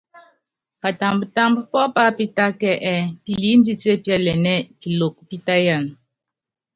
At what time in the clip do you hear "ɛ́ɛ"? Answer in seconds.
2.91-3.09, 4.59-4.67